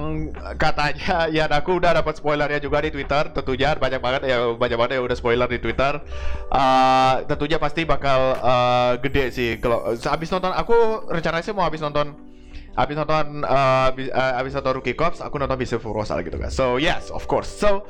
katanya 0.58 1.30
ya 1.37 1.46
aku 1.46 1.78
udah 1.78 2.02
dapat 2.02 2.18
spoilernya 2.18 2.58
juga 2.58 2.82
di 2.82 2.90
Twitter 2.90 3.30
tentunya 3.30 3.70
banyak 3.78 4.02
banget 4.02 4.26
ya 4.26 4.50
banyak 4.58 4.75
banget 4.75 4.92
ya 4.99 5.00
udah 5.06 5.14
spoiler 5.14 5.46
di 5.46 5.62
Twitter. 5.62 6.02
Uh, 6.50 7.23
tentunya 7.30 7.62
pasti 7.62 7.87
bakal 7.87 8.34
uh, 8.42 8.99
gede 8.99 9.30
sih 9.30 9.50
kalau 9.62 9.94
habis 9.94 10.34
nonton 10.34 10.50
aku 10.50 11.06
rencananya 11.06 11.46
sih 11.46 11.54
mau 11.54 11.62
habis 11.62 11.78
nonton 11.78 12.18
habis 12.75 12.95
nonton 12.99 13.47
uh, 13.47 13.90
uh, 13.90 14.33
habis 14.38 14.52
nonton 14.54 14.83
Rookie 14.83 14.99
Cops 14.99 15.23
aku 15.23 15.38
nonton 15.38 15.59
Bisnis 15.59 15.83
Proposal 15.83 16.23
gitu 16.26 16.37
kan. 16.38 16.50
So 16.50 16.76
yes 16.76 17.11
of 17.11 17.25
course. 17.31 17.49
So 17.50 17.87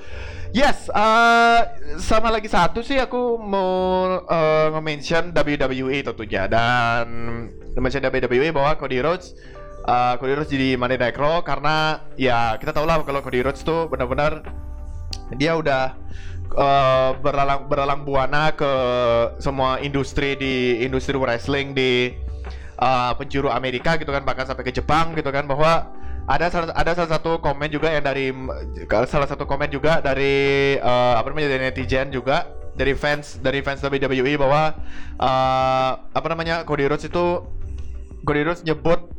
Yes, 0.54 0.86
uh, 0.86 1.66
sama 1.98 2.30
lagi 2.30 2.46
satu 2.46 2.78
sih 2.78 2.94
aku 2.94 3.42
mau 3.42 4.22
uh, 4.22 4.70
nge-mention 4.70 5.34
WWE 5.34 6.06
tentunya. 6.06 6.46
Dan 6.46 7.50
mention 7.74 7.98
WWE 8.06 8.54
bahwa 8.54 8.78
Cody 8.78 9.02
Rhodes 9.02 9.34
uh, 9.88 10.14
Cody 10.18 10.32
Rhodes 10.34 10.50
jadi 10.50 10.78
Monday 10.80 10.98
Night 10.98 11.16
Raw 11.16 11.44
karena 11.44 12.00
ya 12.16 12.56
kita 12.56 12.72
tahu 12.72 12.88
lah 12.88 13.00
kalau 13.04 13.20
Cody 13.20 13.44
Rhodes 13.44 13.62
tuh 13.62 13.86
benar-benar 13.88 14.44
dia 15.36 15.56
udah 15.56 15.96
uh, 16.56 17.10
beralang 17.20 17.68
beralang 17.68 18.00
buana 18.04 18.52
ke 18.52 18.72
semua 19.40 19.80
industri 19.80 20.36
di 20.36 20.84
industri 20.84 21.16
wrestling 21.16 21.72
di 21.76 22.12
uh, 22.78 23.12
penjuru 23.18 23.50
Amerika 23.50 23.96
gitu 24.00 24.10
kan 24.10 24.22
bahkan 24.22 24.46
sampai 24.48 24.64
ke 24.66 24.72
Jepang 24.74 25.14
gitu 25.14 25.28
kan 25.30 25.46
bahwa 25.46 25.90
ada 26.24 26.48
salah 26.48 26.72
ada 26.72 26.96
salah 26.96 27.10
satu 27.20 27.36
komen 27.36 27.68
juga 27.68 27.92
yang 27.92 28.00
dari 28.00 28.32
salah 29.04 29.28
satu 29.28 29.44
komen 29.44 29.68
juga 29.68 30.00
dari 30.00 30.76
uh, 30.80 31.20
apa 31.20 31.28
namanya 31.28 31.48
dari 31.52 31.62
netizen 31.68 32.08
juga 32.08 32.48
dari 32.74 32.96
fans 32.96 33.38
dari 33.38 33.60
fans 33.60 33.84
WWE 33.84 34.40
bahwa 34.40 34.72
uh, 35.20 35.92
apa 36.00 36.26
namanya 36.32 36.64
Cody 36.64 36.88
Rhodes 36.88 37.06
itu 37.06 37.44
Cody 38.24 38.40
Rhodes 38.40 38.64
nyebut 38.64 39.14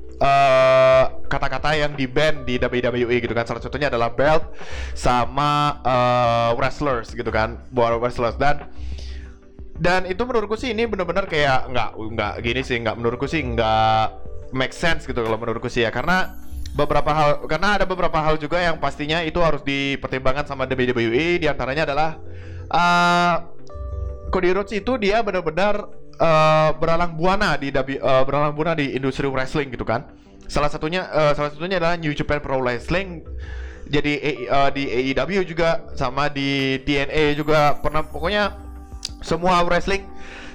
kata-kata 1.28 1.76
uh, 1.76 1.78
yang 1.78 1.92
di 1.94 2.08
band 2.08 2.48
di 2.48 2.56
WWE 2.56 3.20
gitu 3.20 3.36
kan. 3.36 3.44
Salah 3.44 3.60
satunya 3.60 3.92
adalah 3.92 4.16
belt 4.16 4.48
sama 4.96 5.84
uh, 5.84 6.50
wrestlers 6.56 7.12
gitu 7.12 7.28
kan 7.30 7.60
buat 7.72 8.00
wrestlers. 8.00 8.40
Dan 8.40 8.64
dan 9.75 10.08
itu 10.08 10.24
menurutku 10.24 10.55
sih 10.55 10.72
ini 10.72 10.88
benar-benar 10.88 11.27
kayak 11.27 11.67
nggak 11.67 11.89
nggak 12.00 12.34
gini 12.39 12.62
sih 12.63 12.79
nggak 12.79 12.96
menurutku 12.96 13.27
sih 13.27 13.44
nggak 13.44 14.25
make 14.55 14.72
sense 14.72 15.03
gitu 15.03 15.20
kalau 15.20 15.36
menurutku 15.36 15.67
sih 15.67 15.84
ya. 15.84 15.91
Karena 15.91 16.39
beberapa 16.72 17.12
hal 17.12 17.44
karena 17.48 17.75
ada 17.75 17.86
beberapa 17.88 18.15
hal 18.20 18.39
juga 18.39 18.63
yang 18.63 18.79
pastinya 18.79 19.20
itu 19.24 19.39
harus 19.44 19.63
dipertimbangkan 19.67 20.48
sama 20.48 20.63
WWE 20.67 21.44
di 21.44 21.48
antaranya 21.48 21.84
adalah 21.88 22.10
uh, 22.72 23.36
Cody 24.32 24.55
Rhodes 24.55 24.75
itu 24.75 24.96
dia 24.96 25.20
benar-benar 25.24 25.91
uh, 26.20 26.72
beralang 26.79 27.15
buana 27.20 27.60
di 27.60 27.72
uh, 27.72 28.24
beralang 28.24 28.55
buana 28.55 28.79
di 28.79 28.96
industri 28.96 29.27
wrestling 29.27 29.75
gitu 29.75 29.84
kan. 29.84 30.08
Salah 30.48 30.72
satunya 30.72 31.12
uh, 31.12 31.36
salah 31.36 31.51
satunya 31.51 31.84
adalah 31.84 32.00
New 32.00 32.15
Japan 32.15 32.39
Pro 32.39 32.63
Wrestling. 32.63 33.27
Jadi 33.86 34.17
uh, 34.50 34.74
di 34.74 34.89
AEW 34.89 35.46
juga 35.46 35.86
sama 35.94 36.25
di 36.25 36.82
TNA 36.82 37.38
juga 37.38 37.77
pernah 37.77 38.01
pokoknya 38.01 38.65
semua 39.25 39.65
wrestling 39.65 40.05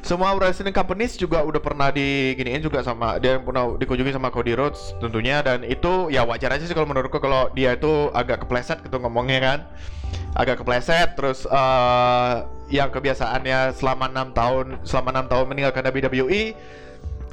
semua 0.01 0.33
wrestling 0.33 0.73
companies 0.73 1.19
juga 1.19 1.45
udah 1.45 1.61
pernah 1.61 1.93
diginiin 1.93 2.65
juga 2.65 2.81
sama 2.81 3.21
dia 3.21 3.37
pernah 3.37 3.77
dikunjungi 3.77 4.17
sama 4.17 4.33
Cody 4.33 4.57
Rhodes 4.57 4.97
tentunya 4.97 5.45
dan 5.45 5.61
itu 5.61 6.09
ya 6.09 6.25
wajar 6.25 6.57
aja 6.57 6.65
sih 6.65 6.73
kalau 6.73 6.89
menurutku 6.89 7.21
kalau 7.21 7.53
dia 7.53 7.77
itu 7.77 8.09
agak 8.17 8.47
kepleset 8.47 8.81
gitu 8.81 8.97
ngomongnya 8.97 9.41
kan. 9.43 9.61
Agak 10.35 10.63
kepleset 10.63 11.19
terus 11.19 11.45
uh, 11.51 12.47
yang 12.71 12.89
kebiasaannya 12.89 13.75
selama 13.75 14.09
enam 14.09 14.31
tahun 14.31 14.67
selama 14.87 15.09
enam 15.15 15.27
tahun 15.27 15.47
meninggalkan 15.53 15.85
WWE 15.91 16.55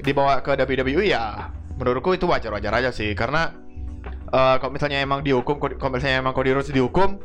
dibawa 0.01 0.41
ke 0.41 0.53
WWE 0.58 1.06
ya 1.06 1.53
menurutku 1.77 2.17
itu 2.17 2.27
wajar-wajar 2.27 2.74
aja 2.74 2.91
sih. 2.91 3.15
Karena 3.15 3.53
uh, 4.32 4.56
kalau 4.60 4.72
misalnya 4.74 5.00
emang 5.00 5.24
dihukum 5.24 5.60
kalau 5.60 5.92
misalnya 5.94 6.20
emang 6.20 6.34
Cody 6.36 6.52
Rhodes 6.52 6.72
dihukum 6.72 7.20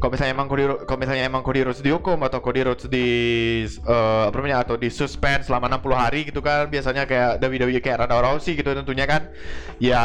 kalau 0.00 0.10
misalnya 0.12 0.32
emang 0.36 0.46
Cody 0.48 0.64
kalau 0.84 0.98
misalnya 1.00 1.24
emang 1.28 1.42
Cody 1.44 1.60
Rhodes 1.64 1.82
dihukum 1.84 2.18
atau 2.24 2.38
Cody 2.40 2.60
Rhodes 2.64 2.86
di 2.88 3.06
uh, 3.84 4.28
apa 4.28 4.36
namanya 4.40 4.64
atau 4.64 4.76
di 4.80 4.88
suspend 4.88 5.44
selama 5.44 5.68
60 5.80 5.96
hari 5.96 6.20
gitu 6.28 6.40
kan 6.40 6.68
biasanya 6.68 7.04
kayak 7.04 7.40
WWE 7.44 7.80
kayak 7.80 8.04
Ronda 8.04 8.20
Rousey 8.20 8.56
gitu 8.56 8.72
tentunya 8.72 9.04
kan 9.08 9.28
ya 9.80 10.04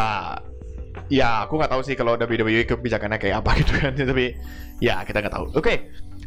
ya 1.08 1.48
aku 1.48 1.60
nggak 1.60 1.72
tahu 1.72 1.82
sih 1.84 1.96
kalau 1.96 2.20
WWE 2.20 2.68
kebijakannya 2.68 3.20
kayak 3.20 3.44
apa 3.44 3.52
gitu 3.64 3.74
kan 3.80 3.92
tapi 3.96 4.36
ya 4.84 5.04
kita 5.08 5.24
nggak 5.24 5.36
tahu 5.36 5.46
oke 5.56 5.64
okay. 5.64 5.78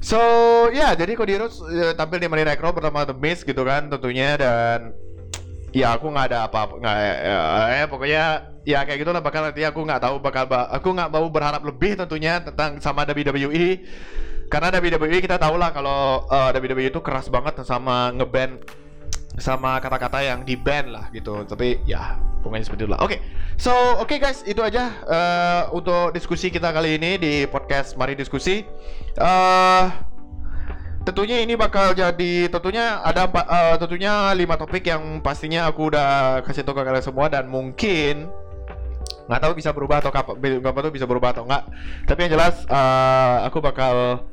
So 0.05 0.21
ya 0.69 0.93
yeah, 0.93 0.93
jadi 0.93 1.17
Cody 1.17 1.41
Rhodes 1.41 1.65
uh, 1.65 1.97
tampil 1.97 2.21
di 2.21 2.29
Monday 2.29 2.45
Night 2.45 2.61
Raw 2.61 2.77
bersama 2.77 3.09
The 3.09 3.17
Miz 3.17 3.41
gitu 3.41 3.65
kan 3.65 3.89
tentunya 3.89 4.37
dan 4.37 4.93
ya 5.75 5.99
aku 5.99 6.07
nggak 6.07 6.27
ada 6.31 6.39
apa-apa 6.47 6.79
nggak 6.79 6.97
ya, 7.03 7.15
ya, 7.83 7.87
pokoknya 7.91 8.25
ya 8.63 8.79
kayak 8.87 8.99
gitu 9.03 9.11
lah 9.11 9.21
bakal 9.21 9.43
nanti 9.43 9.67
aku 9.67 9.83
nggak 9.83 10.01
tahu 10.01 10.17
bakal 10.23 10.47
aku 10.49 10.89
nggak 10.95 11.11
mau 11.11 11.27
berharap 11.27 11.67
lebih 11.67 11.99
tentunya 11.99 12.39
tentang 12.39 12.79
sama 12.79 13.03
WWE 13.03 13.83
karena 14.47 14.69
WWE 14.71 15.19
kita 15.19 15.35
tahu 15.35 15.59
lah 15.59 15.75
kalau 15.75 16.31
uh, 16.31 16.55
eh, 16.55 16.63
WWE 16.63 16.95
itu 16.95 17.01
keras 17.03 17.27
banget 17.27 17.59
sama 17.67 18.15
ngeband 18.15 18.63
sama 19.35 19.83
kata-kata 19.83 20.23
yang 20.23 20.47
di 20.47 20.55
band 20.55 20.95
lah 20.95 21.11
gitu. 21.11 21.43
Tapi 21.43 21.83
ya 21.89 22.23
pokoknya 22.47 22.65
seperti 22.71 22.87
itulah. 22.87 23.01
Oke 23.03 23.19
okay. 23.19 23.21
so 23.59 23.75
oke 23.99 24.07
okay 24.07 24.19
guys 24.23 24.47
itu 24.47 24.63
aja 24.63 24.95
uh, 25.11 25.63
untuk 25.75 26.15
diskusi 26.15 26.55
kita 26.55 26.71
kali 26.71 27.03
ini 27.03 27.19
di 27.19 27.35
podcast 27.51 27.99
mari 27.99 28.15
diskusi. 28.15 28.63
Uh, 29.19 30.14
tentunya 31.05 31.45
ini 31.45 31.55
bakal 31.55 31.93
jadi 31.93 32.49
tentunya 32.49 32.99
ada 33.05 33.29
uh, 33.29 33.77
tentunya 33.77 34.33
lima 34.33 34.57
topik 34.57 34.89
yang 34.89 35.21
pastinya 35.21 35.69
aku 35.69 35.93
udah 35.93 36.41
kasih 36.49 36.65
tahu 36.65 36.81
ke 36.81 36.83
kalian 36.83 37.05
semua 37.05 37.29
dan 37.29 37.45
mungkin 37.45 38.33
nggak 39.29 39.41
tahu 39.41 39.53
bisa 39.57 39.73
berubah 39.73 40.01
atau 40.01 40.13
kapan 40.13 40.61
nggak 40.61 40.73
tahu 40.73 40.93
bisa 40.93 41.09
berubah 41.09 41.37
atau 41.37 41.45
enggak 41.45 41.65
tapi 42.09 42.29
yang 42.29 42.33
jelas 42.41 42.65
uh, 42.69 43.45
aku 43.45 43.61
bakal 43.61 44.25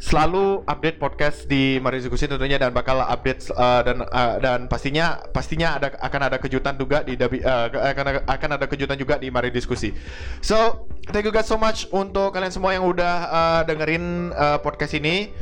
selalu 0.00 0.64
update 0.64 0.96
podcast 0.96 1.44
di 1.44 1.76
Mari 1.76 2.00
Diskusi 2.00 2.24
tentunya 2.24 2.56
dan 2.56 2.72
bakal 2.72 3.04
update 3.04 3.52
uh, 3.52 3.84
dan 3.84 4.00
uh, 4.00 4.40
dan 4.40 4.64
pastinya 4.64 5.20
pastinya 5.28 5.76
ada 5.76 5.92
akan 6.00 6.20
ada 6.24 6.36
kejutan 6.40 6.72
juga 6.80 7.04
di 7.04 7.20
uh, 7.20 7.68
akan 7.68 8.24
akan 8.24 8.50
ada 8.56 8.64
kejutan 8.64 8.96
juga 8.96 9.20
di 9.20 9.28
Mari 9.28 9.52
Diskusi. 9.52 9.92
So, 10.40 10.88
thank 11.12 11.28
you 11.28 11.34
guys 11.34 11.52
so 11.52 11.60
much 11.60 11.84
untuk 11.92 12.32
kalian 12.32 12.48
semua 12.48 12.72
yang 12.72 12.88
udah 12.88 13.16
uh, 13.28 13.62
dengerin 13.68 14.32
uh, 14.32 14.56
podcast 14.64 14.96
ini 14.96 15.36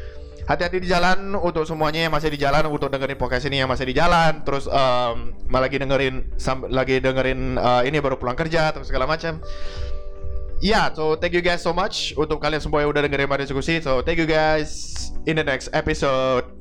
hati-hati 0.49 0.81
di 0.81 0.89
jalan 0.89 1.37
untuk 1.37 1.69
semuanya 1.69 2.09
yang 2.09 2.13
masih 2.17 2.33
di 2.33 2.41
jalan 2.41 2.65
untuk 2.73 2.89
dengerin 2.89 3.21
podcast 3.21 3.45
ini 3.53 3.61
yang 3.61 3.69
masih 3.69 3.85
di 3.85 3.93
jalan 3.93 4.41
terus 4.49 4.65
um, 4.65 5.37
lagi 5.53 5.77
dengerin 5.77 6.25
lagi 6.73 7.05
dengerin 7.05 7.61
uh, 7.61 7.85
ini 7.85 8.01
baru 8.01 8.17
pulang 8.17 8.35
kerja 8.35 8.73
terus 8.73 8.89
segala 8.89 9.05
macam 9.05 9.45
yeah, 10.61 10.91
so 10.91 11.15
thank 11.15 11.35
you 11.35 11.43
guys 11.43 11.63
so 11.63 11.71
much 11.71 12.15
untuk 12.19 12.43
kalian 12.43 12.59
semua 12.59 12.83
yang 12.83 12.91
udah 12.91 13.07
dengerin 13.07 13.31
Mari 13.31 13.47
Diskusi. 13.47 13.79
So 13.79 14.03
thank 14.03 14.19
you 14.19 14.27
guys 14.27 14.97
in 15.27 15.39
the 15.39 15.47
next 15.47 15.71
episode. 15.71 16.58